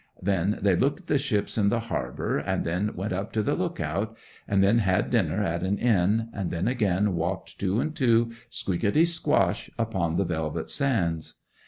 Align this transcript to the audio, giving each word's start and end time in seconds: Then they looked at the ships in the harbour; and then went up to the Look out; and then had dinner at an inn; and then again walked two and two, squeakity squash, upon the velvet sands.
Then 0.19 0.57
they 0.63 0.75
looked 0.75 1.01
at 1.01 1.05
the 1.05 1.19
ships 1.19 1.59
in 1.59 1.69
the 1.69 1.81
harbour; 1.81 2.39
and 2.39 2.65
then 2.65 2.89
went 2.95 3.13
up 3.13 3.31
to 3.33 3.43
the 3.43 3.53
Look 3.53 3.79
out; 3.79 4.17
and 4.47 4.63
then 4.63 4.79
had 4.79 5.11
dinner 5.11 5.43
at 5.43 5.61
an 5.61 5.77
inn; 5.77 6.29
and 6.33 6.49
then 6.49 6.67
again 6.67 7.13
walked 7.13 7.59
two 7.59 7.79
and 7.79 7.95
two, 7.95 8.31
squeakity 8.49 9.05
squash, 9.07 9.69
upon 9.77 10.15
the 10.17 10.25
velvet 10.25 10.71
sands. 10.71 11.35